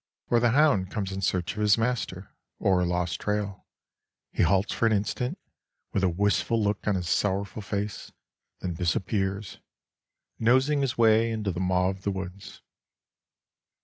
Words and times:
Or 0.31 0.39
the 0.39 0.49
hound 0.49 0.89
comes 0.89 1.11
in 1.11 1.21
search 1.21 1.53
of 1.53 1.61
his 1.61 1.77
master 1.77 2.31
or 2.57 2.81
a 2.81 2.87
lost 2.87 3.21
trail. 3.21 3.67
He 4.31 4.41
halts 4.41 4.73
for 4.73 4.87
an 4.87 4.91
instant, 4.91 5.37
with 5.93 6.03
a 6.03 6.09
wistful 6.09 6.59
look 6.59 6.87
on 6.87 6.95
his 6.95 7.07
sorrowful 7.07 7.61
face, 7.61 8.11
then 8.61 8.73
disappears, 8.73 9.59
nosing 10.39 10.81
his 10.81 10.97
way 10.97 11.29
into 11.29 11.51
the 11.51 11.59
maw 11.59 11.89
of 11.91 12.01
the 12.01 12.09
woods. 12.09 12.63